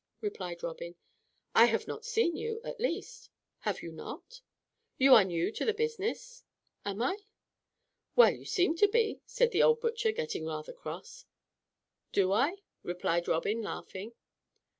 replied 0.19 0.63
Robin. 0.63 0.95
"I 1.53 1.65
have 1.65 1.85
not 1.87 2.05
seen 2.05 2.35
you, 2.35 2.59
at 2.63 2.79
least." 2.79 3.29
"Have 3.59 3.83
you 3.83 3.91
not?" 3.91 4.41
"You 4.97 5.13
are 5.13 5.23
new 5.23 5.51
to 5.51 5.63
the 5.63 5.75
business?" 5.75 6.43
"Am 6.83 7.03
I?" 7.03 7.19
"Well, 8.15 8.31
you 8.33 8.45
seem 8.45 8.75
to 8.77 8.87
be," 8.87 9.21
said 9.27 9.51
the 9.51 9.61
old 9.61 9.79
butcher, 9.79 10.11
getting 10.11 10.47
rather 10.47 10.73
cross. 10.73 11.27
"Do 12.11 12.31
I?" 12.31 12.63
replied 12.81 13.27
Robin, 13.27 13.61
laughing. 13.61 14.13